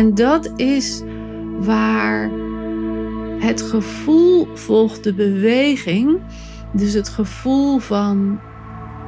En 0.00 0.14
dat 0.14 0.52
is 0.56 1.02
waar 1.58 2.30
het 3.38 3.62
gevoel 3.62 4.48
volgt 4.54 5.04
de 5.04 5.14
beweging. 5.14 6.20
Dus 6.72 6.92
het 6.92 7.08
gevoel 7.08 7.78
van 7.78 8.40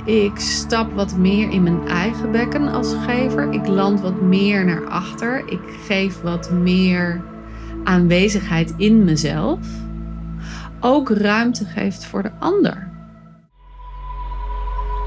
ik 0.05 0.39
stap 0.39 0.93
wat 0.93 1.17
meer 1.17 1.51
in 1.51 1.63
mijn 1.63 1.89
eigen 1.89 2.31
bekken 2.33 2.69
als 2.69 2.95
gever. 2.95 3.53
Ik 3.53 3.67
land 3.67 4.01
wat 4.01 4.21
meer 4.21 4.65
naar 4.65 4.89
achter. 4.89 5.43
Ik 5.47 5.61
geef 5.87 6.21
wat 6.21 6.51
meer 6.51 7.23
aanwezigheid 7.85 8.75
in 8.77 9.05
mezelf. 9.05 9.59
Ook 10.81 11.11
ruimte 11.11 11.65
geeft 11.65 12.05
voor 12.05 12.23
de 12.23 12.33
ander. 12.39 12.91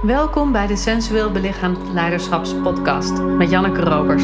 Welkom 0.02 0.52
bij 0.52 0.68
de 0.68 0.76
Sensueel 0.76 1.32
Belichaamd 1.32 1.94
Leiderschapspodcast 1.94 3.22
met 3.22 3.50
Janneke 3.50 3.82
Robers. 3.82 4.24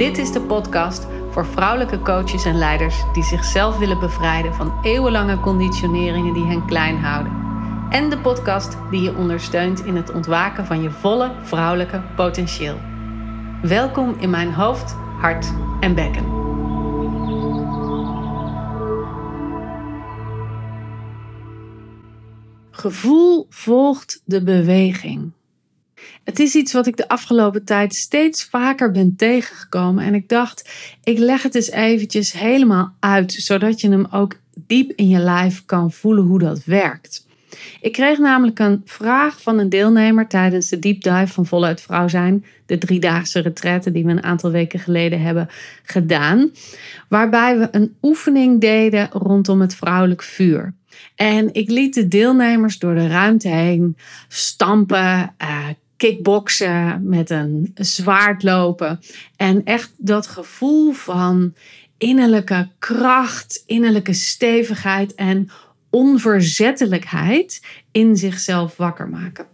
Dit 0.00 0.18
is 0.18 0.32
de 0.32 0.40
podcast 0.40 1.06
voor 1.30 1.46
vrouwelijke 1.46 2.00
coaches 2.02 2.44
en 2.44 2.58
leiders 2.58 3.04
die 3.12 3.22
zichzelf 3.22 3.78
willen 3.78 3.98
bevrijden 3.98 4.54
van 4.54 4.78
eeuwenlange 4.82 5.40
conditioneringen 5.40 6.34
die 6.34 6.44
hen 6.44 6.66
klein 6.66 6.98
houden. 6.98 7.32
En 7.90 8.10
de 8.10 8.18
podcast 8.18 8.76
die 8.90 9.02
je 9.02 9.16
ondersteunt 9.16 9.84
in 9.84 9.96
het 9.96 10.12
ontwaken 10.12 10.66
van 10.66 10.82
je 10.82 10.90
volle 10.90 11.32
vrouwelijke 11.42 12.02
potentieel. 12.16 12.78
Welkom 13.62 14.16
in 14.18 14.30
mijn 14.30 14.52
hoofd, 14.52 14.92
hart 15.18 15.52
en 15.80 15.94
bekken. 15.94 16.24
Gevoel 22.70 23.46
volgt 23.48 24.22
de 24.24 24.42
beweging. 24.42 25.32
Het 26.24 26.38
is 26.38 26.54
iets 26.54 26.72
wat 26.72 26.86
ik 26.86 26.96
de 26.96 27.08
afgelopen 27.08 27.64
tijd 27.64 27.94
steeds 27.94 28.44
vaker 28.44 28.90
ben 28.90 29.16
tegengekomen. 29.16 30.04
En 30.04 30.14
ik 30.14 30.28
dacht, 30.28 30.70
ik 31.04 31.18
leg 31.18 31.42
het 31.42 31.54
eens 31.54 31.70
eventjes 31.70 32.32
helemaal 32.32 32.94
uit, 33.00 33.32
zodat 33.32 33.80
je 33.80 33.90
hem 33.90 34.06
ook 34.10 34.36
diep 34.54 34.92
in 34.96 35.08
je 35.08 35.18
lijf 35.18 35.64
kan 35.64 35.92
voelen 35.92 36.24
hoe 36.24 36.38
dat 36.38 36.64
werkt. 36.64 37.28
Ik 37.80 37.92
kreeg 37.92 38.18
namelijk 38.18 38.58
een 38.58 38.82
vraag 38.84 39.42
van 39.42 39.58
een 39.58 39.68
deelnemer 39.68 40.28
tijdens 40.28 40.68
de 40.68 40.78
deep 40.78 41.02
dive 41.02 41.26
van 41.26 41.46
Voluit 41.46 41.80
Vrouw 41.80 42.08
zijn, 42.08 42.44
de 42.66 42.78
driedaagse 42.78 43.40
retraite 43.40 43.92
die 43.92 44.04
we 44.04 44.10
een 44.10 44.22
aantal 44.22 44.50
weken 44.50 44.78
geleden 44.78 45.20
hebben 45.20 45.48
gedaan, 45.82 46.50
waarbij 47.08 47.58
we 47.58 47.68
een 47.70 47.96
oefening 48.02 48.60
deden 48.60 49.08
rondom 49.12 49.60
het 49.60 49.74
vrouwelijk 49.74 50.22
vuur. 50.22 50.74
En 51.14 51.54
ik 51.54 51.70
liet 51.70 51.94
de 51.94 52.08
deelnemers 52.08 52.78
door 52.78 52.94
de 52.94 53.08
ruimte 53.08 53.48
heen 53.48 53.96
stampen, 54.28 55.34
uh, 55.42 55.66
kickboksen, 56.00 57.08
met 57.08 57.30
een 57.30 57.70
zwaard 57.74 58.42
lopen. 58.42 59.00
En 59.36 59.64
echt 59.64 59.92
dat 59.96 60.26
gevoel 60.26 60.92
van 60.92 61.54
innerlijke 61.98 62.68
kracht, 62.78 63.62
innerlijke 63.66 64.12
stevigheid 64.12 65.14
en 65.14 65.50
onverzettelijkheid 65.90 67.62
in 67.92 68.16
zichzelf 68.16 68.76
wakker 68.76 69.08
maken. 69.08 69.46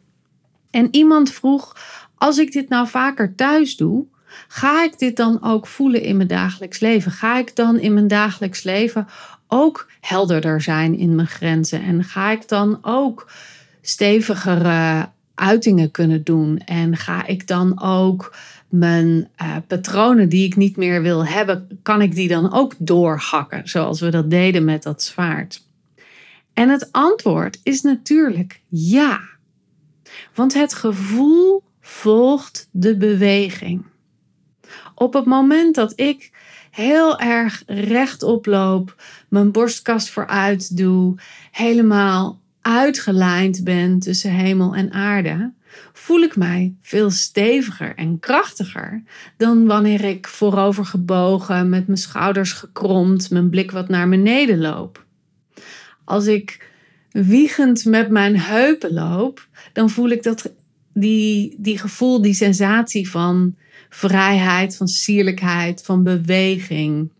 En 0.70 0.88
iemand 0.90 1.32
vroeg: 1.32 1.76
als 2.14 2.38
ik 2.38 2.52
dit 2.52 2.68
nou 2.68 2.88
vaker 2.88 3.34
thuis 3.34 3.76
doe, 3.76 4.06
ga 4.48 4.84
ik 4.84 4.98
dit 4.98 5.16
dan 5.16 5.42
ook 5.42 5.66
voelen 5.66 6.02
in 6.02 6.16
mijn 6.16 6.28
dagelijks 6.28 6.80
leven? 6.80 7.12
Ga 7.12 7.38
ik 7.38 7.56
dan 7.56 7.78
in 7.78 7.94
mijn 7.94 8.08
dagelijks 8.08 8.62
leven 8.62 9.06
ook 9.48 9.90
helderder 10.00 10.60
zijn 10.60 10.98
in 10.98 11.14
mijn 11.14 11.28
grenzen? 11.28 11.82
En 11.82 12.04
ga 12.04 12.30
ik 12.30 12.48
dan 12.48 12.78
ook 12.82 13.30
stevigere 13.80 15.08
uitingen 15.36 15.90
kunnen 15.90 16.24
doen? 16.24 16.58
En 16.58 16.96
ga 16.96 17.26
ik 17.26 17.46
dan 17.46 17.82
ook 17.82 18.36
mijn 18.68 19.28
uh, 19.42 19.56
patronen 19.66 20.28
die 20.28 20.46
ik 20.46 20.56
niet 20.56 20.76
meer 20.76 21.02
wil 21.02 21.26
hebben, 21.26 21.78
kan 21.82 22.02
ik 22.02 22.14
die 22.14 22.28
dan 22.28 22.52
ook 22.52 22.74
doorhakken, 22.78 23.68
zoals 23.68 24.00
we 24.00 24.10
dat 24.10 24.30
deden 24.30 24.64
met 24.64 24.82
dat 24.82 25.02
zwaard? 25.02 25.64
En 26.52 26.68
het 26.68 26.88
antwoord 26.92 27.60
is 27.62 27.82
natuurlijk 27.82 28.60
ja. 28.68 29.20
Want 30.34 30.54
het 30.54 30.74
gevoel 30.74 31.62
volgt 31.80 32.68
de 32.70 32.96
beweging. 32.96 33.84
Op 34.94 35.12
het 35.12 35.24
moment 35.24 35.74
dat 35.74 35.92
ik 35.96 36.30
heel 36.70 37.18
erg 37.18 37.62
rechtop 37.66 38.46
loop, 38.46 39.02
mijn 39.28 39.52
borstkast 39.52 40.10
vooruit 40.10 40.76
doe, 40.76 41.14
helemaal 41.50 42.40
uitgelijnd 42.66 43.64
ben 43.64 43.98
tussen 43.98 44.30
hemel 44.30 44.74
en 44.74 44.92
aarde, 44.92 45.52
voel 45.92 46.20
ik 46.20 46.36
mij 46.36 46.74
veel 46.80 47.10
steviger 47.10 47.94
en 47.94 48.18
krachtiger 48.18 49.02
dan 49.36 49.66
wanneer 49.66 50.04
ik 50.04 50.26
voorover 50.26 50.84
gebogen, 50.84 51.68
met 51.68 51.86
mijn 51.86 51.98
schouders 51.98 52.52
gekromd, 52.52 53.30
mijn 53.30 53.50
blik 53.50 53.70
wat 53.70 53.88
naar 53.88 54.08
beneden 54.08 54.58
loop. 54.58 55.04
Als 56.04 56.26
ik 56.26 56.70
wiegend 57.10 57.84
met 57.84 58.10
mijn 58.10 58.40
heupen 58.40 58.92
loop, 58.92 59.48
dan 59.72 59.90
voel 59.90 60.08
ik 60.08 60.22
dat 60.22 60.52
die, 60.92 61.54
die 61.58 61.78
gevoel, 61.78 62.22
die 62.22 62.34
sensatie 62.34 63.10
van 63.10 63.56
vrijheid, 63.88 64.76
van 64.76 64.88
sierlijkheid, 64.88 65.82
van 65.82 66.02
beweging. 66.02 67.10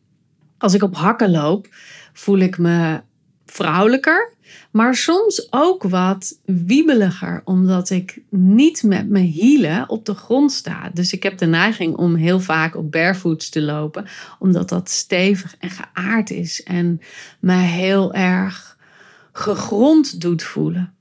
Als 0.59 0.75
ik 0.75 0.83
op 0.83 0.97
hakken 0.97 1.31
loop, 1.31 1.69
voel 2.13 2.39
ik 2.39 2.59
me 2.59 3.01
vrouwelijker, 3.47 4.33
maar 4.71 4.95
soms 4.95 5.47
ook 5.51 5.83
wat 5.83 6.39
wiebeliger, 6.45 7.43
omdat 7.45 7.91
ik 7.91 8.21
niet 8.31 8.83
met 8.83 9.09
mijn 9.09 9.25
hielen 9.25 9.89
op 9.89 10.05
de 10.05 10.15
grond 10.15 10.53
sta. 10.53 10.91
Dus 10.95 11.13
ik 11.13 11.23
heb 11.23 11.39
de 11.39 11.47
neiging 11.47 11.97
om 11.97 12.15
heel 12.15 12.41
vaak 12.41 12.77
op 12.77 12.93
barefoots 12.93 13.49
te 13.49 13.63
lopen, 13.63 14.07
omdat 14.39 14.69
dat 14.69 14.91
stevig 14.91 15.57
en 15.59 15.71
geaard 15.71 16.31
is 16.31 16.63
en 16.63 17.01
me 17.41 17.55
heel 17.55 18.15
erg 18.15 18.79
gegrond 19.33 20.21
doet 20.21 20.43
voelen. 20.43 20.95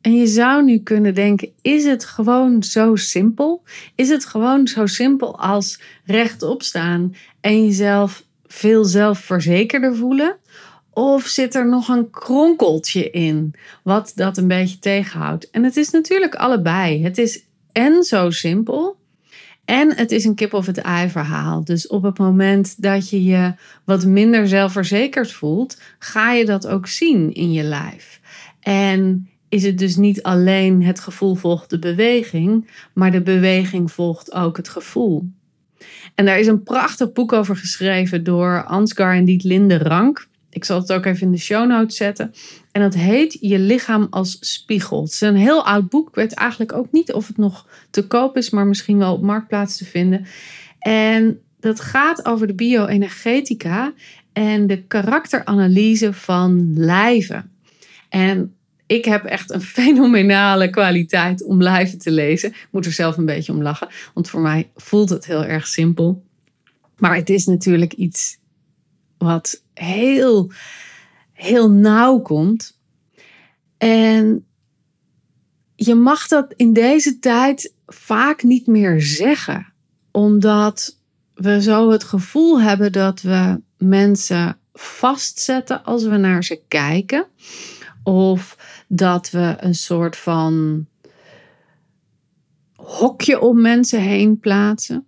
En 0.00 0.14
je 0.14 0.26
zou 0.26 0.64
nu 0.64 0.78
kunnen 0.78 1.14
denken: 1.14 1.52
is 1.62 1.84
het 1.84 2.04
gewoon 2.04 2.62
zo 2.62 2.96
simpel? 2.96 3.62
Is 3.94 4.08
het 4.08 4.24
gewoon 4.24 4.66
zo 4.66 4.86
simpel 4.86 5.38
als 5.38 5.80
rechtop 6.04 6.62
staan 6.62 7.14
en 7.40 7.64
jezelf 7.64 8.24
veel 8.46 8.84
zelfverzekerder 8.84 9.96
voelen? 9.96 10.36
Of 10.94 11.26
zit 11.26 11.54
er 11.54 11.68
nog 11.68 11.88
een 11.88 12.10
kronkeltje 12.10 13.10
in 13.10 13.54
wat 13.82 14.12
dat 14.14 14.36
een 14.36 14.48
beetje 14.48 14.78
tegenhoudt? 14.78 15.50
En 15.50 15.64
het 15.64 15.76
is 15.76 15.90
natuurlijk 15.90 16.34
allebei. 16.34 17.02
Het 17.02 17.18
is 17.18 17.42
en 17.72 18.02
zo 18.02 18.30
simpel. 18.30 18.96
En 19.64 19.94
het 19.96 20.12
is 20.12 20.24
een 20.24 20.34
kip 20.34 20.52
of 20.52 20.66
het 20.66 20.78
ei 20.78 21.10
verhaal. 21.10 21.64
Dus 21.64 21.86
op 21.86 22.02
het 22.02 22.18
moment 22.18 22.82
dat 22.82 23.10
je 23.10 23.24
je 23.24 23.54
wat 23.84 24.04
minder 24.04 24.48
zelfverzekerd 24.48 25.32
voelt, 25.32 25.80
ga 25.98 26.32
je 26.32 26.44
dat 26.44 26.66
ook 26.66 26.86
zien 26.86 27.32
in 27.32 27.52
je 27.52 27.62
lijf. 27.62 28.20
En 28.60 29.28
is 29.48 29.62
het 29.62 29.78
dus 29.78 29.96
niet 29.96 30.22
alleen 30.22 30.82
het 30.82 31.00
gevoel 31.00 31.34
volgt 31.34 31.70
de 31.70 31.78
beweging, 31.78 32.70
maar 32.92 33.12
de 33.12 33.22
beweging 33.22 33.92
volgt 33.92 34.32
ook 34.32 34.56
het 34.56 34.68
gevoel. 34.68 35.28
En 36.14 36.24
daar 36.24 36.38
is 36.38 36.46
een 36.46 36.62
prachtig 36.62 37.12
boek 37.12 37.32
over 37.32 37.56
geschreven 37.56 38.24
door 38.24 38.64
Ansgar 38.64 39.14
en 39.14 39.24
Dietlinde 39.24 39.78
Rank. 39.78 40.28
Ik 40.54 40.64
zal 40.64 40.80
het 40.80 40.92
ook 40.92 41.04
even 41.04 41.26
in 41.26 41.32
de 41.32 41.38
show 41.38 41.68
notes 41.68 41.96
zetten. 41.96 42.34
En 42.72 42.80
dat 42.80 42.94
heet 42.94 43.36
Je 43.40 43.58
lichaam 43.58 44.06
als 44.10 44.36
spiegel. 44.40 45.02
Het 45.02 45.12
is 45.12 45.20
een 45.20 45.36
heel 45.36 45.66
oud 45.66 45.88
boek. 45.88 46.08
Ik 46.08 46.14
weet 46.14 46.34
eigenlijk 46.34 46.72
ook 46.72 46.92
niet 46.92 47.12
of 47.12 47.26
het 47.26 47.36
nog 47.36 47.66
te 47.90 48.06
koop 48.06 48.36
is, 48.36 48.50
maar 48.50 48.66
misschien 48.66 48.98
wel 48.98 49.12
op 49.12 49.22
marktplaats 49.22 49.76
te 49.76 49.84
vinden. 49.84 50.26
En 50.78 51.40
dat 51.60 51.80
gaat 51.80 52.26
over 52.26 52.46
de 52.46 52.54
bioenergetica 52.54 53.92
en 54.32 54.66
de 54.66 54.82
karakteranalyse 54.82 56.12
van 56.12 56.72
lijven. 56.76 57.50
En 58.08 58.54
ik 58.86 59.04
heb 59.04 59.24
echt 59.24 59.50
een 59.50 59.62
fenomenale 59.80 60.70
kwaliteit 60.70 61.44
om 61.44 61.62
lijven 61.62 61.98
te 61.98 62.10
lezen. 62.10 62.48
Ik 62.48 62.68
moet 62.70 62.86
er 62.86 62.92
zelf 62.92 63.16
een 63.16 63.26
beetje 63.26 63.52
om 63.52 63.62
lachen, 63.62 63.88
want 64.14 64.28
voor 64.28 64.40
mij 64.40 64.70
voelt 64.74 65.10
het 65.10 65.26
heel 65.26 65.44
erg 65.44 65.66
simpel. 65.66 66.22
Maar 66.98 67.16
het 67.16 67.30
is 67.30 67.46
natuurlijk 67.46 67.92
iets 67.92 68.38
wat 69.24 69.62
heel, 69.74 70.52
heel 71.32 71.70
nauw 71.70 72.18
komt. 72.18 72.78
En 73.78 74.46
je 75.76 75.94
mag 75.94 76.28
dat 76.28 76.52
in 76.56 76.72
deze 76.72 77.18
tijd 77.18 77.74
vaak 77.86 78.42
niet 78.42 78.66
meer 78.66 79.00
zeggen, 79.00 79.72
omdat 80.10 80.98
we 81.34 81.62
zo 81.62 81.90
het 81.90 82.04
gevoel 82.04 82.60
hebben 82.60 82.92
dat 82.92 83.20
we 83.20 83.60
mensen 83.78 84.58
vastzetten 84.72 85.84
als 85.84 86.02
we 86.02 86.16
naar 86.16 86.44
ze 86.44 86.60
kijken. 86.68 87.26
Of 88.02 88.56
dat 88.88 89.30
we 89.30 89.56
een 89.58 89.74
soort 89.74 90.16
van 90.16 90.86
hokje 92.76 93.40
om 93.40 93.60
mensen 93.60 94.00
heen 94.00 94.38
plaatsen. 94.38 95.06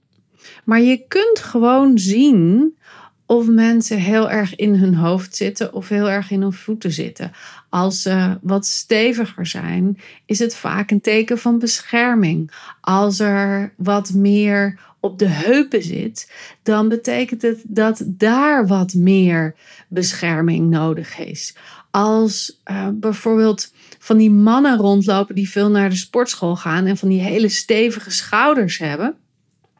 Maar 0.64 0.80
je 0.80 1.06
kunt 1.08 1.38
gewoon 1.38 1.98
zien 1.98 2.76
of 3.26 3.46
mensen 3.46 3.98
heel 3.98 4.30
erg 4.30 4.56
in 4.56 4.74
hun 4.74 4.94
hoofd 4.94 5.36
zitten 5.36 5.72
of 5.72 5.88
heel 5.88 6.10
erg 6.10 6.30
in 6.30 6.40
hun 6.40 6.52
voeten 6.52 6.92
zitten. 6.92 7.32
Als 7.68 8.02
ze 8.02 8.38
wat 8.42 8.66
steviger 8.66 9.46
zijn, 9.46 9.98
is 10.26 10.38
het 10.38 10.56
vaak 10.56 10.90
een 10.90 11.00
teken 11.00 11.38
van 11.38 11.58
bescherming. 11.58 12.50
Als 12.80 13.18
er 13.18 13.72
wat 13.76 14.12
meer 14.12 14.78
op 15.00 15.18
de 15.18 15.28
heupen 15.28 15.82
zit, 15.82 16.32
dan 16.62 16.88
betekent 16.88 17.42
het 17.42 17.62
dat 17.64 18.02
daar 18.06 18.66
wat 18.66 18.94
meer 18.94 19.54
bescherming 19.88 20.70
nodig 20.70 21.18
is. 21.18 21.56
Als 21.90 22.60
uh, 22.70 22.88
bijvoorbeeld 22.92 23.72
van 23.98 24.16
die 24.16 24.30
mannen 24.30 24.78
rondlopen 24.78 25.34
die 25.34 25.50
veel 25.50 25.70
naar 25.70 25.90
de 25.90 25.96
sportschool 25.96 26.56
gaan 26.56 26.86
en 26.86 26.96
van 26.96 27.08
die 27.08 27.20
hele 27.20 27.48
stevige 27.48 28.10
schouders 28.10 28.78
hebben. 28.78 29.16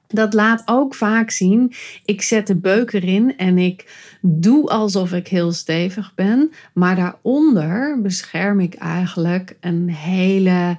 Dat 0.09 0.35
laat 0.35 0.63
ook 0.65 0.95
vaak 0.95 1.31
zien, 1.31 1.73
ik 2.05 2.23
zet 2.23 2.47
de 2.47 2.57
beuk 2.57 2.93
erin 2.93 3.37
en 3.37 3.59
ik 3.59 3.95
doe 4.21 4.69
alsof 4.69 5.13
ik 5.13 5.29
heel 5.29 5.53
stevig 5.53 6.15
ben. 6.15 6.53
Maar 6.75 6.97
daaronder 6.97 8.03
bescherm 8.03 8.61
ik 8.61 8.75
eigenlijk 8.75 9.57
een 9.61 9.91
hele 9.91 10.79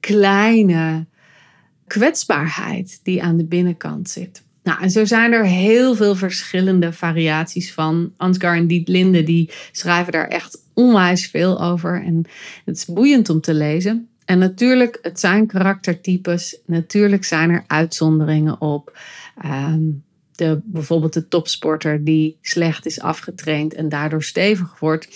kleine 0.00 1.06
kwetsbaarheid 1.86 3.00
die 3.02 3.22
aan 3.22 3.36
de 3.36 3.44
binnenkant 3.44 4.10
zit. 4.10 4.42
Nou, 4.62 4.82
en 4.82 4.90
zo 4.90 5.04
zijn 5.04 5.32
er 5.32 5.44
heel 5.44 5.94
veel 5.94 6.14
verschillende 6.14 6.92
variaties 6.92 7.72
van. 7.72 8.12
Ansgar 8.16 8.56
en 8.56 8.66
Diet 8.66 8.88
Linde 8.88 9.22
die 9.22 9.50
schrijven 9.72 10.12
daar 10.12 10.28
echt 10.28 10.62
onwijs 10.74 11.26
veel 11.26 11.62
over. 11.62 12.02
En 12.04 12.24
het 12.64 12.76
is 12.76 12.84
boeiend 12.84 13.30
om 13.30 13.40
te 13.40 13.54
lezen. 13.54 14.08
En 14.28 14.38
natuurlijk, 14.38 14.98
het 15.02 15.20
zijn 15.20 15.46
karaktertypes. 15.46 16.60
Natuurlijk 16.66 17.24
zijn 17.24 17.50
er 17.50 17.64
uitzonderingen 17.66 18.60
op. 18.60 18.98
Ehm, 19.42 19.80
de, 20.32 20.60
bijvoorbeeld 20.64 21.12
de 21.12 21.28
topsporter 21.28 22.04
die 22.04 22.38
slecht 22.42 22.86
is 22.86 23.00
afgetraind 23.00 23.74
en 23.74 23.88
daardoor 23.88 24.22
stevig 24.22 24.78
wordt, 24.78 25.08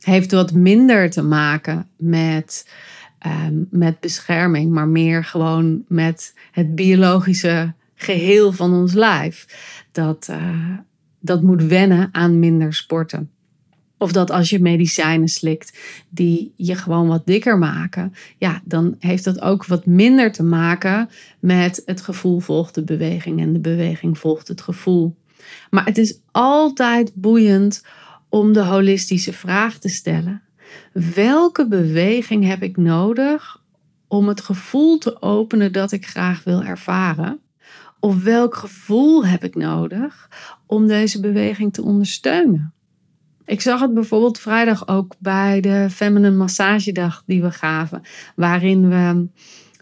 heeft 0.00 0.32
wat 0.32 0.52
minder 0.52 1.10
te 1.10 1.22
maken 1.22 1.88
met, 1.96 2.70
ehm, 3.18 3.54
met 3.70 4.00
bescherming, 4.00 4.72
maar 4.72 4.88
meer 4.88 5.24
gewoon 5.24 5.84
met 5.88 6.34
het 6.52 6.74
biologische 6.74 7.72
geheel 7.94 8.52
van 8.52 8.72
ons 8.72 8.92
lijf. 8.92 9.46
Dat, 9.92 10.28
uh, 10.30 10.78
dat 11.20 11.42
moet 11.42 11.62
wennen 11.62 12.08
aan 12.12 12.38
minder 12.38 12.74
sporten. 12.74 13.30
Of 14.02 14.12
dat 14.12 14.30
als 14.30 14.50
je 14.50 14.60
medicijnen 14.60 15.28
slikt 15.28 15.78
die 16.08 16.52
je 16.56 16.74
gewoon 16.74 17.08
wat 17.08 17.26
dikker 17.26 17.58
maken, 17.58 18.14
ja, 18.38 18.60
dan 18.64 18.96
heeft 18.98 19.24
dat 19.24 19.40
ook 19.40 19.66
wat 19.66 19.86
minder 19.86 20.32
te 20.32 20.42
maken 20.42 21.10
met 21.40 21.82
het 21.84 22.00
gevoel 22.00 22.40
volgt 22.40 22.74
de 22.74 22.84
beweging 22.84 23.40
en 23.40 23.52
de 23.52 23.58
beweging 23.58 24.18
volgt 24.18 24.48
het 24.48 24.60
gevoel. 24.60 25.16
Maar 25.70 25.84
het 25.84 25.98
is 25.98 26.18
altijd 26.30 27.14
boeiend 27.14 27.84
om 28.28 28.52
de 28.52 28.64
holistische 28.64 29.32
vraag 29.32 29.78
te 29.78 29.88
stellen: 29.88 30.42
welke 30.92 31.68
beweging 31.68 32.44
heb 32.44 32.62
ik 32.62 32.76
nodig 32.76 33.62
om 34.08 34.28
het 34.28 34.40
gevoel 34.40 34.98
te 34.98 35.22
openen 35.22 35.72
dat 35.72 35.92
ik 35.92 36.06
graag 36.06 36.44
wil 36.44 36.62
ervaren? 36.62 37.40
Of 37.98 38.22
welk 38.22 38.54
gevoel 38.54 39.26
heb 39.26 39.44
ik 39.44 39.54
nodig 39.54 40.28
om 40.66 40.86
deze 40.86 41.20
beweging 41.20 41.72
te 41.72 41.82
ondersteunen? 41.82 42.72
Ik 43.50 43.60
zag 43.60 43.80
het 43.80 43.94
bijvoorbeeld 43.94 44.40
vrijdag 44.40 44.88
ook 44.88 45.14
bij 45.18 45.60
de 45.60 45.86
Feminine 45.90 46.36
Massagedag 46.36 47.22
die 47.26 47.42
we 47.42 47.50
gaven, 47.50 48.02
waarin 48.34 48.88
we 48.88 49.26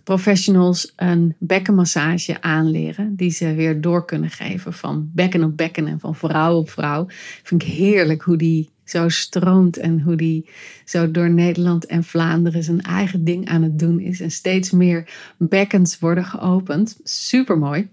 professionals 0.05 0.93
een 0.97 1.35
bekkenmassage 1.38 2.43
aanleren, 2.43 3.17
die 3.17 3.31
ze 3.31 3.55
weer 3.55 3.81
door 3.81 4.05
kunnen 4.05 4.31
geven 4.31 4.73
van 4.73 5.11
bekken 5.15 5.44
op 5.44 5.56
bekken 5.56 5.87
en 5.87 6.00
van 6.00 6.15
vrouw 6.15 6.56
op 6.56 6.70
vrouw. 6.70 7.06
Vind 7.43 7.62
ik 7.62 7.69
heerlijk 7.69 8.23
hoe 8.23 8.37
die 8.37 8.70
zo 8.85 9.09
stroomt 9.09 9.76
en 9.76 10.00
hoe 10.00 10.17
die 10.17 10.49
zo 10.85 11.11
door 11.11 11.31
Nederland 11.31 11.87
en 11.87 12.05
Vlaanderen 12.05 12.62
zijn 12.62 12.81
eigen 12.81 13.25
ding 13.25 13.49
aan 13.49 13.62
het 13.62 13.79
doen 13.79 14.00
is 14.00 14.21
en 14.21 14.31
steeds 14.31 14.71
meer 14.71 15.11
bekkens 15.37 15.99
worden 15.99 16.25
geopend. 16.25 16.99
Super 17.03 17.59
mooi. 17.59 17.88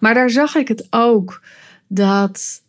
Maar 0.00 0.14
daar 0.14 0.30
zag 0.30 0.54
ik 0.54 0.68
het 0.68 0.86
ook 0.90 1.42
dat 1.86 2.66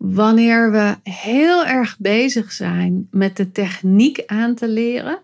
wanneer 0.00 0.72
we 0.72 0.96
heel 1.10 1.66
erg 1.66 1.96
bezig 1.98 2.52
zijn 2.52 3.08
met 3.10 3.36
de 3.36 3.52
techniek 3.52 4.22
aan 4.26 4.54
te 4.54 4.68
leren, 4.68 5.18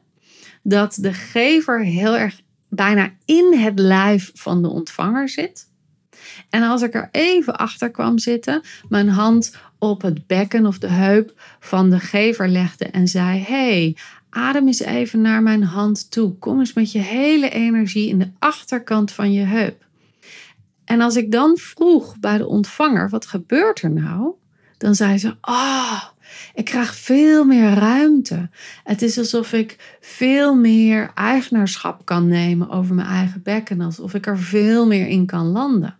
dat 0.62 0.99
de 1.00 1.12
gever 1.12 1.84
heel 1.84 2.17
erg 2.17 2.40
bijna 2.69 3.11
in 3.25 3.55
het 3.58 3.78
lijf 3.78 4.31
van 4.34 4.62
de 4.62 4.69
ontvanger 4.69 5.28
zit. 5.28 5.70
En 6.50 6.62
als 6.62 6.82
ik 6.82 6.94
er 6.94 7.08
even 7.12 7.56
achter 7.56 7.90
kwam 7.90 8.19
zitten, 8.19 8.62
mijn 8.88 9.08
hand 9.08 9.56
op 9.78 10.02
het 10.02 10.26
bekken 10.26 10.67
of 10.67 10.78
de 10.78 10.90
heup 10.90 11.40
van 11.61 11.90
de 11.90 12.00
gever 12.00 12.49
legde 12.49 12.84
en 12.84 13.08
zei: 13.08 13.40
Hey, 13.40 13.96
adem 14.31 14.67
eens 14.67 14.81
even 14.81 15.20
naar 15.20 15.43
mijn 15.43 15.62
hand 15.62 16.11
toe. 16.11 16.34
Kom 16.38 16.58
eens 16.58 16.73
met 16.73 16.93
je 16.93 16.99
hele 16.99 17.50
energie 17.50 18.08
in 18.08 18.19
de 18.19 18.31
achterkant 18.38 19.12
van 19.12 19.32
je 19.32 19.44
heup. 19.44 19.84
En 20.84 21.00
als 21.00 21.17
ik 21.17 21.32
dan 21.32 21.56
vroeg 21.56 22.19
bij 22.19 22.38
de 22.38 22.46
ontvanger: 22.46 23.08
Wat 23.08 23.26
gebeurt 23.26 23.82
er 23.82 23.90
nou? 23.90 24.34
Dan 24.78 24.94
zei 24.94 25.19
ze: 25.19 25.37
oh, 25.40 26.02
ik 26.55 26.64
krijg 26.64 26.94
veel 26.94 27.44
meer 27.44 27.75
ruimte. 27.75 28.50
Het 28.84 29.02
is 29.02 29.19
alsof 29.19 29.52
ik 29.52 29.96
veel 30.00 30.55
meer 30.55 31.11
eigenaarschap 31.14 32.05
kan 32.05 32.28
nemen 32.28 32.70
over 32.70 32.94
mijn 32.94 33.08
eigen 33.08 33.43
bekken, 33.43 33.81
alsof 33.81 34.14
ik 34.14 34.26
er 34.26 34.38
veel 34.38 34.87
meer 34.87 35.08
in 35.08 35.26
kan 35.26 35.46
landen. 35.46 35.96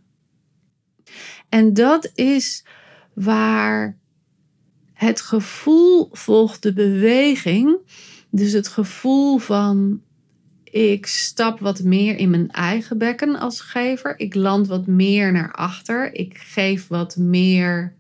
En 1.49 1.75
dat 1.75 2.11
is 2.14 2.64
waar 3.14 3.96
het 4.93 5.20
gevoel 5.20 6.08
volgt 6.12 6.62
de 6.62 6.73
beweging. 6.73 7.78
Dus 8.31 8.52
het 8.52 8.69
gevoel 8.69 9.38
van 9.38 10.00
ik 10.64 11.06
stap 11.06 11.61
wat 11.61 11.82
meer 11.82 12.17
in 12.17 12.31
mijn 12.31 12.50
eigen 12.50 12.99
bekken 12.99 13.37
als 13.37 13.61
gever. 13.61 14.19
Ik 14.19 14.34
land 14.34 14.67
wat 14.67 14.87
meer 14.87 15.32
naar 15.32 15.52
achter. 15.52 16.14
Ik 16.14 16.38
geef 16.38 16.87
wat 16.88 17.17
meer 17.17 17.94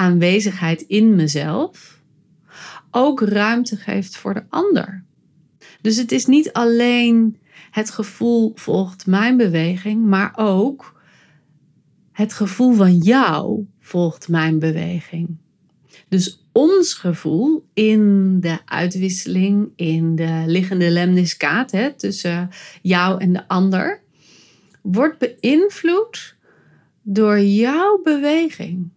aanwezigheid 0.00 0.80
in 0.80 1.16
mezelf 1.16 2.00
ook 2.90 3.20
ruimte 3.20 3.76
geeft 3.76 4.16
voor 4.16 4.34
de 4.34 4.42
ander. 4.48 5.04
Dus 5.80 5.96
het 5.96 6.12
is 6.12 6.26
niet 6.26 6.52
alleen 6.52 7.38
het 7.70 7.90
gevoel 7.90 8.52
volgt 8.54 9.06
mijn 9.06 9.36
beweging, 9.36 10.04
maar 10.04 10.32
ook 10.36 11.00
het 12.12 12.32
gevoel 12.32 12.74
van 12.74 12.96
jou 12.96 13.66
volgt 13.80 14.28
mijn 14.28 14.58
beweging. 14.58 15.36
Dus 16.08 16.44
ons 16.52 16.94
gevoel 16.94 17.64
in 17.74 18.36
de 18.40 18.58
uitwisseling, 18.64 19.72
in 19.76 20.16
de 20.16 20.42
liggende 20.46 20.90
lemniskaat 20.90 21.70
hè, 21.70 21.92
tussen 21.92 22.50
jou 22.82 23.20
en 23.20 23.32
de 23.32 23.48
ander, 23.48 24.00
wordt 24.82 25.18
beïnvloed 25.18 26.36
door 27.02 27.40
jouw 27.40 28.00
beweging. 28.02 28.90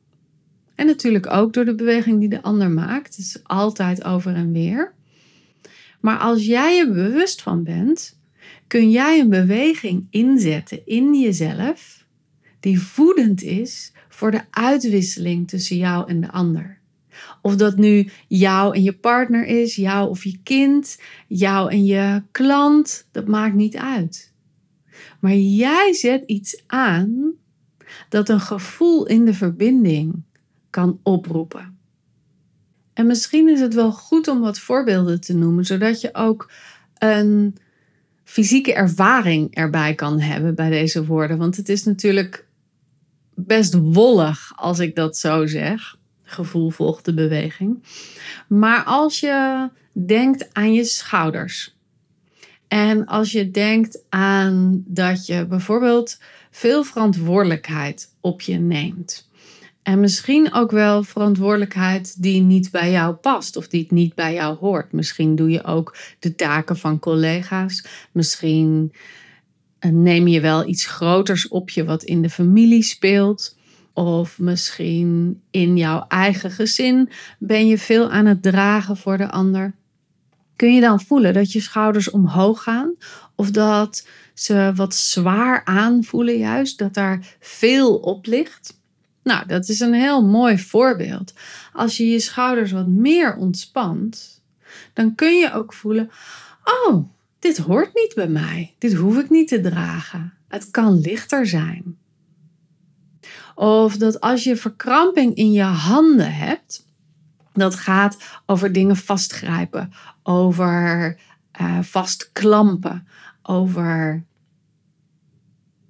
En 0.75 0.85
natuurlijk 0.85 1.31
ook 1.31 1.53
door 1.53 1.65
de 1.65 1.75
beweging 1.75 2.19
die 2.19 2.29
de 2.29 2.41
ander 2.41 2.71
maakt. 2.71 3.15
Het 3.15 3.25
is 3.25 3.39
altijd 3.43 4.03
over 4.03 4.35
en 4.35 4.51
weer. 4.51 4.93
Maar 5.99 6.17
als 6.17 6.45
jij 6.45 6.79
er 6.79 6.91
bewust 6.93 7.41
van 7.41 7.63
bent, 7.63 8.17
kun 8.67 8.91
jij 8.91 9.19
een 9.19 9.29
beweging 9.29 10.07
inzetten 10.09 10.85
in 10.85 11.13
jezelf 11.19 12.05
die 12.59 12.79
voedend 12.79 13.43
is 13.43 13.91
voor 14.09 14.31
de 14.31 14.41
uitwisseling 14.49 15.47
tussen 15.47 15.77
jou 15.77 16.09
en 16.09 16.21
de 16.21 16.31
ander. 16.31 16.79
Of 17.41 17.55
dat 17.55 17.77
nu 17.77 18.09
jou 18.27 18.75
en 18.75 18.83
je 18.83 18.93
partner 18.93 19.45
is, 19.45 19.75
jou 19.75 20.09
of 20.09 20.23
je 20.23 20.39
kind, 20.43 20.99
jou 21.27 21.71
en 21.71 21.85
je 21.85 22.23
klant, 22.31 23.07
dat 23.11 23.27
maakt 23.27 23.55
niet 23.55 23.77
uit. 23.77 24.33
Maar 25.19 25.35
jij 25.35 25.93
zet 25.93 26.23
iets 26.25 26.63
aan 26.67 27.31
dat 28.09 28.29
een 28.29 28.39
gevoel 28.39 29.07
in 29.07 29.25
de 29.25 29.33
verbinding 29.33 30.23
kan 30.73 30.99
oproepen. 31.03 31.77
En 32.93 33.07
misschien 33.07 33.49
is 33.49 33.59
het 33.59 33.73
wel 33.73 33.91
goed 33.91 34.27
om 34.27 34.39
wat 34.39 34.59
voorbeelden 34.59 35.21
te 35.21 35.35
noemen, 35.35 35.65
zodat 35.65 36.01
je 36.01 36.09
ook 36.13 36.51
een 36.97 37.57
fysieke 38.23 38.73
ervaring 38.73 39.55
erbij 39.55 39.93
kan 39.95 40.19
hebben 40.19 40.55
bij 40.55 40.69
deze 40.69 41.05
woorden. 41.05 41.37
Want 41.37 41.57
het 41.57 41.69
is 41.69 41.83
natuurlijk 41.83 42.47
best 43.33 43.73
wollig 43.73 44.53
als 44.55 44.79
ik 44.79 44.95
dat 44.95 45.17
zo 45.17 45.45
zeg. 45.45 45.97
Gevoel 46.23 46.69
volgt 46.69 47.05
de 47.05 47.13
beweging. 47.13 47.83
Maar 48.47 48.83
als 48.83 49.19
je 49.19 49.69
denkt 49.91 50.53
aan 50.53 50.73
je 50.73 50.83
schouders. 50.83 51.75
En 52.67 53.05
als 53.05 53.31
je 53.31 53.51
denkt 53.51 54.03
aan 54.09 54.83
dat 54.87 55.25
je 55.25 55.45
bijvoorbeeld 55.45 56.19
veel 56.51 56.83
verantwoordelijkheid 56.83 58.15
op 58.21 58.41
je 58.41 58.57
neemt. 58.57 59.29
En 59.83 59.99
misschien 59.99 60.53
ook 60.53 60.71
wel 60.71 61.03
verantwoordelijkheid 61.03 62.21
die 62.21 62.41
niet 62.41 62.71
bij 62.71 62.91
jou 62.91 63.13
past 63.13 63.55
of 63.55 63.67
die 63.67 63.87
niet 63.89 64.15
bij 64.15 64.33
jou 64.33 64.57
hoort. 64.57 64.91
Misschien 64.91 65.35
doe 65.35 65.49
je 65.49 65.63
ook 65.63 65.97
de 66.19 66.35
taken 66.35 66.77
van 66.77 66.99
collega's. 66.99 67.85
Misschien 68.11 68.93
eh, 69.79 69.91
neem 69.91 70.27
je 70.27 70.41
wel 70.41 70.67
iets 70.67 70.85
groters 70.85 71.47
op 71.47 71.69
je 71.69 71.85
wat 71.85 72.03
in 72.03 72.21
de 72.21 72.29
familie 72.29 72.83
speelt. 72.83 73.57
Of 73.93 74.39
misschien 74.39 75.41
in 75.51 75.77
jouw 75.77 76.05
eigen 76.07 76.51
gezin 76.51 77.09
ben 77.39 77.67
je 77.67 77.77
veel 77.77 78.11
aan 78.11 78.25
het 78.25 78.41
dragen 78.41 78.97
voor 78.97 79.17
de 79.17 79.31
ander. 79.31 79.73
kun 80.55 80.73
je 80.73 80.81
dan 80.81 81.01
voelen 81.01 81.33
dat 81.33 81.51
je 81.51 81.61
schouders 81.61 82.09
omhoog 82.09 82.63
gaan 82.63 82.95
of 83.35 83.51
dat 83.51 84.07
ze 84.33 84.71
wat 84.75 84.95
zwaar 84.95 85.61
aanvoelen 85.65 86.37
juist, 86.37 86.77
dat 86.77 86.93
daar 86.93 87.35
veel 87.39 87.95
op 87.95 88.25
ligt. 88.25 88.81
Nou, 89.23 89.47
dat 89.47 89.69
is 89.69 89.79
een 89.79 89.93
heel 89.93 90.25
mooi 90.25 90.59
voorbeeld. 90.59 91.33
Als 91.73 91.97
je 91.97 92.07
je 92.07 92.19
schouders 92.19 92.71
wat 92.71 92.87
meer 92.87 93.35
ontspant, 93.35 94.41
dan 94.93 95.15
kun 95.15 95.37
je 95.39 95.53
ook 95.53 95.73
voelen: 95.73 96.11
oh, 96.63 97.05
dit 97.39 97.57
hoort 97.57 97.93
niet 97.93 98.11
bij 98.15 98.27
mij. 98.27 98.75
Dit 98.77 98.93
hoef 98.93 99.17
ik 99.17 99.29
niet 99.29 99.47
te 99.47 99.61
dragen. 99.61 100.33
Het 100.47 100.71
kan 100.71 100.99
lichter 100.99 101.47
zijn. 101.47 101.97
Of 103.55 103.97
dat 103.97 104.19
als 104.19 104.43
je 104.43 104.55
verkramping 104.55 105.35
in 105.35 105.51
je 105.51 105.63
handen 105.63 106.33
hebt, 106.33 106.85
dat 107.53 107.75
gaat 107.75 108.17
over 108.45 108.71
dingen 108.71 108.95
vastgrijpen, 108.95 109.93
over 110.23 111.17
uh, 111.61 111.79
vastklampen, 111.81 113.07
over 113.41 114.23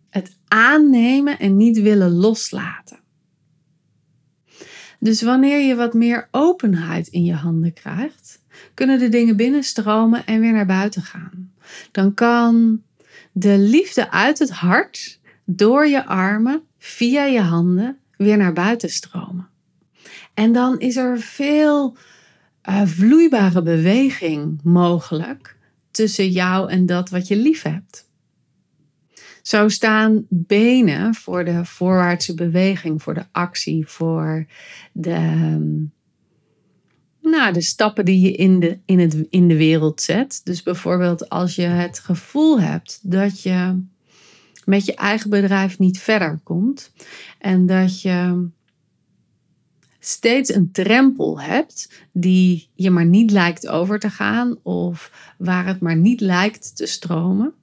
het 0.10 0.38
aannemen 0.48 1.40
en 1.40 1.58
niet 1.58 1.82
willen 1.82 2.12
loslaten. 2.12 3.00
Dus 5.04 5.22
wanneer 5.22 5.60
je 5.60 5.76
wat 5.76 5.94
meer 5.94 6.28
openheid 6.32 7.08
in 7.08 7.24
je 7.24 7.34
handen 7.34 7.74
krijgt, 7.74 8.40
kunnen 8.74 9.00
de 9.00 9.10
dingen 9.10 9.36
binnenstromen 9.36 10.26
en 10.26 10.40
weer 10.40 10.54
naar 10.54 10.66
buiten 10.66 11.02
gaan. 11.02 11.52
Dan 11.92 12.14
kan 12.14 12.82
de 13.32 13.58
liefde 13.58 14.12
uit 14.12 14.40
het 14.40 14.50
hart 14.50 15.20
door 15.46 15.88
je 15.88 16.06
armen, 16.06 16.62
via 16.78 17.24
je 17.24 17.40
handen, 17.40 17.98
weer 18.18 18.38
naar 18.38 18.54
buiten 18.54 18.90
stromen. 18.90 19.48
En 20.34 20.52
dan 20.52 20.80
is 20.80 20.96
er 20.96 21.20
veel 21.20 21.98
uh, 22.70 22.82
vloeibare 22.86 23.62
beweging 23.62 24.60
mogelijk 24.64 25.58
tussen 25.92 26.30
jou 26.30 26.70
en 26.70 26.86
dat 26.86 27.10
wat 27.10 27.28
je 27.28 27.36
lief 27.36 27.62
hebt. 27.62 28.10
Zo 29.44 29.70
staan 29.70 30.26
benen 30.30 31.14
voor 31.14 31.46
de 31.46 31.66
voorwaartse 31.66 32.34
beweging, 32.34 33.02
voor 33.02 33.14
de 33.14 33.26
actie, 33.32 33.88
voor 33.88 34.46
de, 34.92 35.12
ehm, 35.12 35.72
nou, 37.22 37.54
de 37.54 37.62
stappen 37.62 38.06
die 38.06 38.20
je 38.20 38.32
in 38.32 38.60
de, 38.60 38.80
in, 38.86 39.00
het, 39.00 39.26
in 39.30 39.48
de 39.48 39.58
wereld 39.58 40.02
zet. 40.02 40.42
Dus 40.44 40.64
bijvoorbeeld 40.64 41.30
als 41.30 41.56
je 41.56 41.62
het 41.62 42.00
gevoel 42.00 42.62
hebt 42.62 43.00
dat 43.02 43.42
je 43.42 43.82
met 44.66 44.86
je 44.86 44.96
eigen 44.96 45.30
bedrijf 45.30 45.80
niet 45.80 46.00
verder 46.00 46.40
komt 46.44 46.92
en 47.40 47.66
dat 47.66 48.02
je 48.02 48.48
steeds 50.00 50.54
een 50.54 50.72
drempel 50.72 51.42
hebt 51.42 52.06
die 52.12 52.70
je 52.74 52.90
maar 52.90 53.06
niet 53.06 53.32
lijkt 53.32 53.68
over 53.68 54.00
te 54.00 54.10
gaan 54.10 54.58
of 54.62 55.12
waar 55.38 55.66
het 55.66 55.80
maar 55.80 55.96
niet 55.96 56.22
lijkt 56.22 56.76
te 56.76 56.86
stromen, 56.86 57.54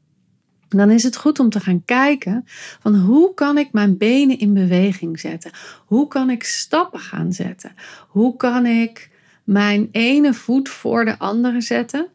dan 0.79 0.91
is 0.91 1.03
het 1.03 1.17
goed 1.17 1.39
om 1.39 1.51
te 1.51 1.61
gaan 1.61 1.85
kijken 1.85 2.45
van 2.81 2.95
hoe 2.95 3.35
kan 3.35 3.59
ik 3.59 3.73
mijn 3.73 3.97
benen 3.97 4.39
in 4.39 4.55
beweging 4.55 5.21
zetten? 5.21 5.51
Hoe 5.87 6.09
kan 6.09 6.31
ik 6.31 6.45
stappen 6.45 7.01
gaan 7.01 7.33
zetten? 7.33 7.75
Hoe 8.09 8.37
kan 8.37 8.67
ik 8.67 9.11
mijn 9.45 9.89
ene 9.93 10.35
voet 10.35 10.69
voor 10.69 11.05
de 11.05 11.19
andere 11.19 11.61
zetten 11.61 12.07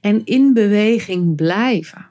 en 0.00 0.24
in 0.24 0.52
beweging 0.52 1.36
blijven? 1.36 2.06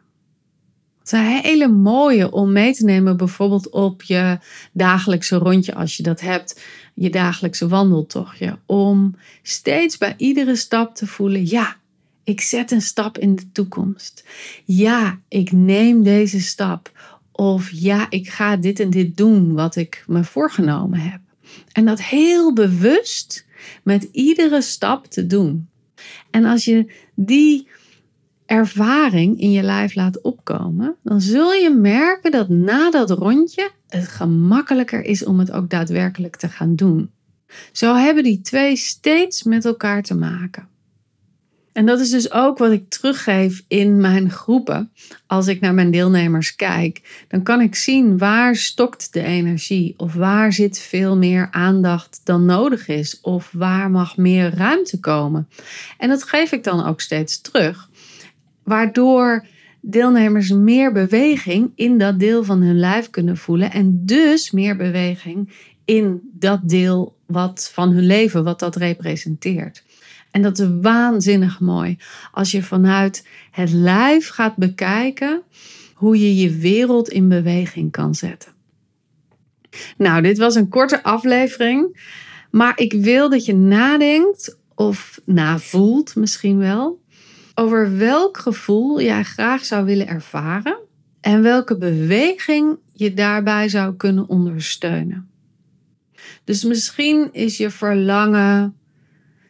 Het 1.00 1.12
is 1.12 1.20
een 1.20 1.26
hele 1.26 1.68
mooie 1.68 2.32
om 2.32 2.52
mee 2.52 2.74
te 2.74 2.86
nemen, 2.86 3.18
bijvoorbeeld 3.18 3.70
op 3.70 4.04
je 4.04 4.38
dagelijkse 4.72 5.36
rondje, 5.36 5.76
als 5.76 5.98
je 5.98 6.04
dat 6.04 6.22
hebt, 6.22 6.62
je 6.94 7.10
dagelijkse 7.10 7.68
wandeltochtje. 7.68 8.58
Om 8.66 9.16
steeds 9.42 9.98
bij 9.98 10.14
iedere 10.18 10.56
stap 10.56 10.96
te 10.96 11.08
voelen: 11.08 11.46
ja, 11.46 11.76
ik 12.24 12.42
zet 12.42 12.72
een 12.72 12.82
stap 12.82 13.18
in 13.18 13.36
de 13.36 13.52
toekomst. 13.52 14.24
Ja, 14.66 15.20
ik 15.28 15.52
neem 15.52 16.04
deze 16.04 16.42
stap. 16.42 16.92
Of 17.32 17.70
ja, 17.72 18.10
ik 18.10 18.30
ga 18.30 18.56
dit 18.56 18.80
en 18.80 18.90
dit 18.90 19.18
doen 19.18 19.54
wat 19.54 19.76
ik 19.76 20.04
me 20.08 20.24
voorgenomen 20.24 21.00
heb. 21.00 21.20
En 21.72 21.86
dat 21.86 22.02
heel 22.02 22.54
bewust 22.54 23.46
met 23.84 24.04
iedere 24.12 24.62
stap 24.62 25.06
te 25.06 25.28
doen. 25.28 25.68
En 26.30 26.46
als 26.46 26.66
je 26.66 26.94
die 27.16 27.68
ervaring 28.46 29.40
in 29.40 29.52
je 29.52 29.62
lijf 29.62 29.96
laat 29.96 30.22
opkomen, 30.22 30.96
dan 31.04 31.22
zul 31.22 31.54
je 31.54 31.70
merken 31.70 32.32
dat 32.32 32.50
na 32.50 32.92
dat 32.92 33.10
rondje 33.10 33.72
het 33.88 34.08
gemakkelijker 34.08 35.04
is 35.04 35.26
om 35.26 35.40
het 35.40 35.52
ook 35.52 35.70
daadwerkelijk 35.70 36.36
te 36.36 36.50
gaan 36.50 36.76
doen. 36.76 37.12
Zo 37.72 37.96
hebben 37.96 38.24
die 38.24 38.42
twee 38.42 38.76
steeds 38.76 39.44
met 39.44 39.66
elkaar 39.66 40.02
te 40.02 40.16
maken. 40.16 40.68
En 41.74 41.86
dat 41.86 42.00
is 42.00 42.10
dus 42.10 42.32
ook 42.32 42.58
wat 42.58 42.72
ik 42.72 42.90
teruggeef 42.90 43.64
in 43.68 44.02
mijn 44.02 44.30
groepen. 44.30 44.92
Als 45.28 45.48
ik 45.48 45.62
naar 45.62 45.74
mijn 45.74 45.92
deelnemers 45.92 46.56
kijk, 46.56 47.26
dan 47.28 47.44
kan 47.44 47.62
ik 47.62 47.76
zien 47.76 48.18
waar 48.18 48.56
stokt 48.56 49.14
de 49.14 49.24
energie 49.24 49.94
of 49.98 50.14
waar 50.14 50.54
zit 50.54 50.80
veel 50.80 51.18
meer 51.18 51.48
aandacht 51.52 52.22
dan 52.24 52.46
nodig 52.46 52.88
is 52.88 53.22
of 53.22 53.50
waar 53.52 53.92
mag 53.92 54.18
meer 54.18 54.56
ruimte 54.56 55.00
komen. 55.00 55.50
En 55.98 56.10
dat 56.10 56.24
geef 56.24 56.52
ik 56.52 56.64
dan 56.64 56.86
ook 56.86 57.02
steeds 57.02 57.42
terug, 57.42 57.90
waardoor 58.64 59.46
deelnemers 59.82 60.50
meer 60.50 60.92
beweging 60.92 61.72
in 61.76 61.98
dat 61.98 62.20
deel 62.20 62.44
van 62.44 62.62
hun 62.62 62.80
lijf 62.80 63.10
kunnen 63.10 63.38
voelen 63.38 63.72
en 63.72 64.06
dus 64.06 64.52
meer 64.52 64.76
beweging 64.76 65.54
in 65.86 66.22
dat 66.34 66.60
deel 66.64 67.16
wat 67.26 67.70
van 67.74 67.92
hun 67.92 68.06
leven 68.06 68.44
wat 68.44 68.60
dat 68.60 68.76
representeert. 68.76 69.84
En 70.32 70.42
dat 70.42 70.60
is 70.60 70.68
waanzinnig 70.82 71.60
mooi. 71.60 71.98
Als 72.32 72.52
je 72.52 72.64
vanuit 72.64 73.28
het 73.52 73.72
lijf 73.72 74.30
gaat 74.30 74.56
bekijken 74.56 75.42
hoe 75.94 76.20
je 76.20 76.36
je 76.36 76.58
wereld 76.58 77.10
in 77.10 77.28
beweging 77.30 77.92
kan 77.92 78.16
zetten. 78.16 78.52
Nou, 79.98 80.22
dit 80.22 80.38
was 80.38 80.56
een 80.56 80.70
korte 80.70 81.04
aflevering. 81.04 82.02
Maar 82.52 82.80
ik 82.80 82.94
wil 82.94 83.30
dat 83.30 83.46
je 83.46 83.56
nadenkt 83.56 84.58
of 84.76 85.22
navoelt 85.26 86.16
misschien 86.16 86.58
wel. 86.58 87.02
Over 87.56 87.98
welk 87.98 88.38
gevoel 88.38 89.02
jij 89.02 89.24
graag 89.24 89.66
zou 89.66 89.86
willen 89.86 90.08
ervaren. 90.08 90.78
En 91.22 91.42
welke 91.42 91.78
beweging 91.78 92.78
je 92.94 93.14
daarbij 93.14 93.70
zou 93.70 93.96
kunnen 93.96 94.30
ondersteunen. 94.30 95.30
Dus 96.44 96.64
misschien 96.64 97.30
is 97.32 97.58
je 97.58 97.70
verlangen 97.70 98.78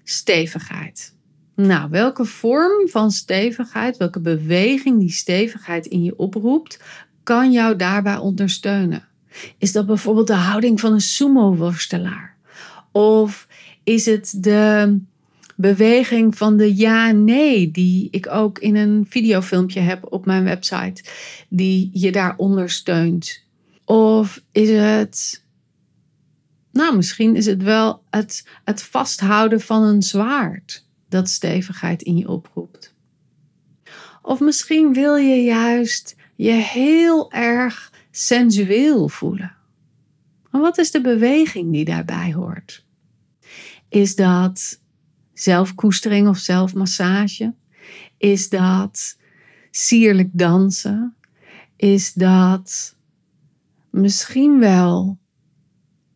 stevigheid. 0.04 1.14
Nou, 1.56 1.90
welke 1.90 2.26
vorm 2.26 2.90
van 2.90 3.12
stevigheid, 3.12 3.98
welke 3.98 4.20
beweging 4.20 5.00
die 5.00 5.12
stevigheid 5.12 5.86
in 5.86 6.04
je 6.04 6.18
oproept, 6.18 6.80
kan 7.24 7.52
jou 7.52 7.76
daarbij 7.76 8.18
ondersteunen? 8.18 9.08
Is 9.58 9.72
dat 9.72 9.86
bijvoorbeeld 9.86 10.28
de 10.28 10.34
houding 10.34 10.80
van 10.80 10.94
een 10.94 11.02
sumo-worstelaar? 11.02 12.36
Of 12.92 13.48
is 13.84 14.06
het 14.06 14.34
de 14.38 15.00
beweging 15.56 16.38
van 16.38 16.58
de 16.58 16.76
ja-nee, 16.76 17.72
die 17.72 18.08
ik 18.12 18.28
ook 18.30 18.60
in 18.60 18.76
een 18.76 19.06
videofilmpje 19.10 19.80
heb 19.80 20.06
op 20.10 20.26
mijn 20.26 20.44
website, 20.44 21.04
die 21.50 21.90
je 21.94 22.12
daar 22.12 22.34
ondersteunt? 22.38 23.44
Of 23.86 24.42
is 24.52 24.70
het 24.70 25.43
nou, 26.74 26.96
misschien 26.96 27.36
is 27.36 27.46
het 27.46 27.64
wel 27.64 28.04
het, 28.10 28.48
het 28.64 28.84
vasthouden 28.84 29.62
van 29.62 29.84
een 29.84 30.02
zwaard 30.02 30.86
dat 31.10 31.30
stevigheid 31.30 32.02
in 32.02 32.18
je 32.18 32.28
oproept. 32.28 32.96
Of 34.22 34.40
misschien 34.40 34.94
wil 34.94 35.16
je 35.16 35.44
juist 35.44 36.16
je 36.36 36.52
heel 36.52 37.32
erg 37.32 37.92
sensueel 38.12 39.10
voelen. 39.10 39.56
Maar 40.52 40.62
wat 40.62 40.78
is 40.78 40.92
de 40.92 41.02
beweging 41.02 41.72
die 41.72 41.86
daarbij 41.86 42.34
hoort? 42.34 42.86
Is 43.90 44.16
dat 44.16 44.82
zelfkoestering 45.34 46.28
of 46.28 46.38
zelfmassage? 46.38 47.54
Is 48.18 48.50
dat 48.50 49.18
sierlijk 49.72 50.30
dansen? 50.32 51.16
Is 51.76 52.14
dat 52.14 52.96
misschien 53.90 54.60
wel 54.60 55.18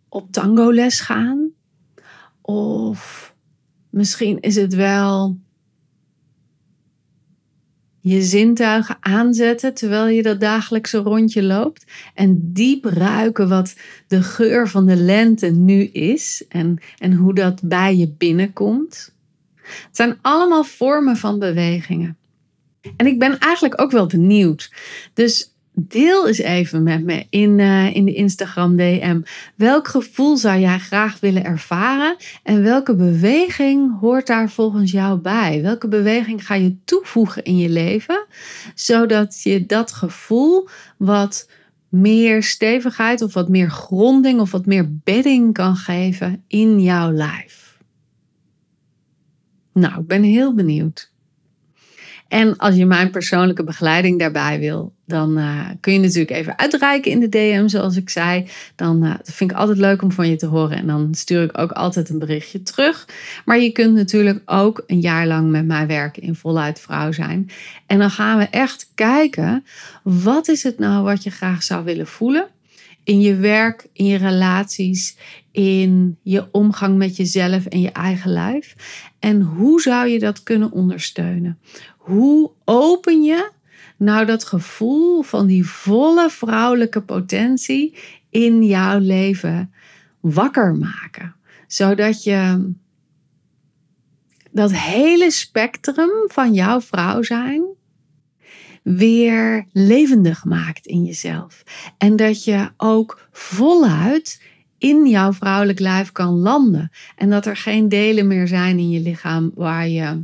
op 0.09 0.31
tangoles 0.31 0.99
gaan. 0.99 1.49
Of 2.41 3.33
misschien 3.89 4.39
is 4.39 4.55
het 4.55 4.75
wel 4.75 5.37
je 7.99 8.21
zintuigen 8.21 8.97
aanzetten 8.99 9.73
terwijl 9.73 10.07
je 10.07 10.21
dat 10.21 10.39
dagelijkse 10.39 10.97
rondje 10.97 11.43
loopt. 11.43 11.85
En 12.13 12.53
diep 12.53 12.85
ruiken 12.85 13.49
wat 13.49 13.75
de 14.07 14.21
geur 14.21 14.67
van 14.67 14.85
de 14.85 14.95
lente 14.95 15.47
nu 15.47 15.83
is 15.83 16.45
en, 16.49 16.77
en 16.97 17.13
hoe 17.13 17.33
dat 17.33 17.61
bij 17.63 17.95
je 17.95 18.09
binnenkomt. 18.09 19.15
Het 19.63 19.95
zijn 19.95 20.17
allemaal 20.21 20.63
vormen 20.63 21.17
van 21.17 21.39
bewegingen. 21.39 22.17
En 22.97 23.05
ik 23.05 23.19
ben 23.19 23.39
eigenlijk 23.39 23.81
ook 23.81 23.91
wel 23.91 24.07
benieuwd. 24.07 24.71
Dus 25.13 25.56
deel 25.79 26.27
eens 26.27 26.37
even 26.37 26.83
met 26.83 27.03
me 27.03 27.25
in, 27.29 27.59
uh, 27.59 27.95
in 27.95 28.05
de 28.05 28.13
Instagram 28.13 28.75
DM. 28.75 29.21
Welk 29.55 29.87
gevoel 29.87 30.37
zou 30.37 30.59
jij 30.59 30.79
graag 30.79 31.19
willen 31.19 31.43
ervaren? 31.43 32.15
En 32.43 32.63
welke 32.63 32.95
beweging 32.95 33.99
hoort 33.99 34.27
daar 34.27 34.49
volgens 34.49 34.91
jou 34.91 35.19
bij? 35.19 35.61
Welke 35.61 35.87
beweging 35.87 36.45
ga 36.45 36.55
je 36.55 36.77
toevoegen 36.85 37.43
in 37.43 37.57
je 37.57 37.69
leven? 37.69 38.25
Zodat 38.75 39.41
je 39.43 39.65
dat 39.65 39.91
gevoel 39.91 40.67
wat 40.97 41.49
meer 41.89 42.43
stevigheid 42.43 43.21
of 43.21 43.33
wat 43.33 43.49
meer 43.49 43.69
gronding 43.69 44.39
of 44.39 44.51
wat 44.51 44.65
meer 44.65 44.97
bedding 45.03 45.53
kan 45.53 45.75
geven 45.75 46.43
in 46.47 46.81
jouw 46.81 47.11
lijf. 47.11 47.77
Nou, 49.73 49.99
ik 49.99 50.07
ben 50.07 50.23
heel 50.23 50.53
benieuwd. 50.53 51.11
En 52.27 52.57
als 52.57 52.75
je 52.75 52.85
mijn 52.85 53.11
persoonlijke 53.11 53.63
begeleiding 53.63 54.19
daarbij 54.19 54.59
wil, 54.59 54.93
dan 55.05 55.37
uh, 55.37 55.69
kun 55.79 55.93
je 55.93 55.99
natuurlijk 55.99 56.31
even 56.31 56.57
uitreiken 56.57 57.11
in 57.11 57.19
de 57.19 57.29
DM, 57.29 57.67
zoals 57.67 57.95
ik 57.95 58.09
zei. 58.09 58.47
Dan 58.75 59.01
dat 59.01 59.33
vind 59.33 59.51
ik 59.51 59.57
altijd 59.57 59.77
leuk 59.77 60.01
om 60.01 60.11
van 60.11 60.29
je 60.29 60.35
te 60.35 60.45
horen. 60.45 60.77
En 60.77 60.87
dan 60.87 61.15
stuur 61.15 61.43
ik 61.43 61.57
ook 61.57 61.71
altijd 61.71 62.09
een 62.09 62.19
berichtje 62.19 62.63
terug. 62.63 63.07
Maar 63.45 63.59
je 63.59 63.71
kunt 63.71 63.93
natuurlijk 63.93 64.41
ook 64.45 64.83
een 64.87 64.99
jaar 64.99 65.27
lang 65.27 65.49
met 65.49 65.65
mij 65.65 65.87
werken 65.87 66.23
in 66.23 66.35
voluit 66.35 66.79
vrouw 66.79 67.11
zijn. 67.11 67.49
En 67.85 67.99
dan 67.99 68.09
gaan 68.09 68.37
we 68.37 68.47
echt 68.49 68.91
kijken, 68.95 69.65
wat 70.03 70.47
is 70.47 70.63
het 70.63 70.79
nou 70.79 71.03
wat 71.03 71.23
je 71.23 71.29
graag 71.29 71.63
zou 71.63 71.83
willen 71.83 72.07
voelen? 72.07 72.47
In 73.03 73.21
je 73.21 73.35
werk, 73.35 73.87
in 73.93 74.05
je 74.05 74.17
relaties, 74.17 75.17
in 75.57 76.17
je 76.21 76.47
omgang 76.51 76.97
met 76.97 77.15
jezelf 77.15 77.65
en 77.65 77.81
je 77.81 77.91
eigen 77.91 78.31
lijf. 78.31 78.75
En 79.19 79.41
hoe 79.41 79.81
zou 79.81 80.07
je 80.07 80.19
dat 80.19 80.43
kunnen 80.43 80.71
ondersteunen? 80.71 81.59
Hoe 81.97 82.51
open 82.65 83.23
je 83.23 83.51
nou 83.97 84.25
dat 84.25 84.43
gevoel 84.43 85.21
van 85.21 85.47
die 85.47 85.65
volle 85.65 86.29
vrouwelijke 86.29 87.01
potentie 87.01 87.97
in 88.29 88.63
jouw 88.63 88.99
leven 88.99 89.73
wakker 90.19 90.75
maken? 90.75 91.35
Zodat 91.67 92.23
je 92.23 92.71
dat 94.51 94.71
hele 94.73 95.31
spectrum 95.31 96.11
van 96.27 96.53
jouw 96.53 96.81
vrouw 96.81 97.23
zijn 97.23 97.63
weer 98.83 99.65
levendig 99.71 100.45
maakt 100.45 100.85
in 100.85 101.03
jezelf. 101.03 101.63
En 101.97 102.15
dat 102.15 102.43
je 102.43 102.69
ook 102.77 103.27
voluit 103.31 104.41
in 104.77 105.07
jouw 105.07 105.33
vrouwelijk 105.33 105.79
lijf 105.79 106.11
kan 106.11 106.33
landen. 106.33 106.91
En 107.15 107.29
dat 107.29 107.45
er 107.45 107.57
geen 107.57 107.89
delen 107.89 108.27
meer 108.27 108.47
zijn 108.47 108.79
in 108.79 108.89
je 108.89 108.99
lichaam 108.99 109.51
waar 109.55 109.87
je 109.87 110.23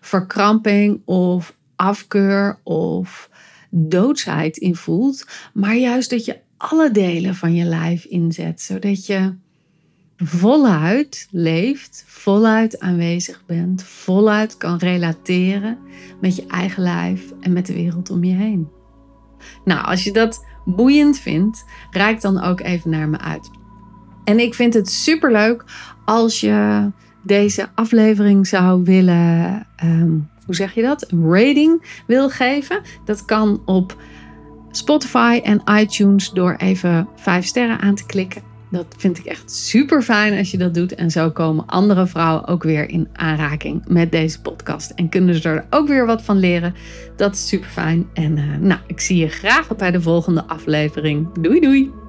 verkramping 0.00 1.00
of 1.04 1.56
afkeur 1.76 2.58
of 2.62 3.30
doodsheid 3.70 4.56
in 4.56 4.76
voelt, 4.76 5.26
maar 5.52 5.76
juist 5.76 6.10
dat 6.10 6.24
je 6.24 6.38
alle 6.56 6.90
delen 6.90 7.34
van 7.34 7.54
je 7.54 7.64
lijf 7.64 8.04
inzet, 8.04 8.60
zodat 8.60 9.06
je 9.06 9.34
voluit 10.16 11.28
leeft, 11.30 12.04
voluit 12.06 12.80
aanwezig 12.80 13.42
bent, 13.46 13.82
voluit 13.82 14.56
kan 14.56 14.78
relateren 14.78 15.78
met 16.20 16.36
je 16.36 16.46
eigen 16.46 16.82
lijf 16.82 17.32
en 17.40 17.52
met 17.52 17.66
de 17.66 17.72
wereld 17.72 18.10
om 18.10 18.24
je 18.24 18.34
heen. 18.34 18.68
Nou, 19.64 19.84
als 19.84 20.04
je 20.04 20.12
dat 20.12 20.44
boeiend 20.64 21.18
vindt, 21.18 21.64
reik 21.90 22.20
dan 22.20 22.42
ook 22.42 22.60
even 22.60 22.90
naar 22.90 23.08
me 23.08 23.18
uit. 23.18 23.50
En 24.24 24.38
ik 24.38 24.54
vind 24.54 24.74
het 24.74 24.90
superleuk 24.90 25.64
als 26.04 26.40
je 26.40 26.90
deze 27.22 27.68
aflevering 27.74 28.46
zou 28.46 28.84
willen, 28.84 29.66
ehm, 29.76 30.10
hoe 30.46 30.54
zeg 30.54 30.74
je 30.74 30.82
dat? 30.82 31.10
Een 31.10 31.30
rating 31.30 32.02
wil 32.06 32.30
geven. 32.30 32.80
Dat 33.04 33.24
kan 33.24 33.62
op 33.64 33.96
Spotify 34.70 35.40
en 35.44 35.62
iTunes 35.80 36.30
door 36.30 36.54
even 36.56 37.08
vijf 37.16 37.46
sterren 37.46 37.80
aan 37.80 37.94
te 37.94 38.06
klikken. 38.06 38.42
Dat 38.70 38.86
vind 38.96 39.18
ik 39.18 39.24
echt 39.24 39.50
super 39.52 40.02
fijn 40.02 40.38
als 40.38 40.50
je 40.50 40.58
dat 40.58 40.74
doet. 40.74 40.94
En 40.94 41.10
zo 41.10 41.30
komen 41.30 41.66
andere 41.66 42.06
vrouwen 42.06 42.46
ook 42.46 42.62
weer 42.62 42.88
in 42.88 43.08
aanraking 43.12 43.84
met 43.86 44.12
deze 44.12 44.40
podcast. 44.40 44.90
En 44.90 45.08
kunnen 45.08 45.34
ze 45.34 45.48
er 45.48 45.66
ook 45.70 45.88
weer 45.88 46.06
wat 46.06 46.22
van 46.22 46.38
leren. 46.38 46.74
Dat 47.16 47.34
is 47.34 47.48
super 47.48 47.68
fijn. 47.68 48.06
En 48.14 48.36
uh, 48.36 48.56
nou, 48.60 48.80
ik 48.86 49.00
zie 49.00 49.16
je 49.16 49.28
graag 49.28 49.76
bij 49.76 49.90
de 49.90 50.00
volgende 50.00 50.44
aflevering. 50.46 51.32
Doei 51.40 51.60
doei! 51.60 52.01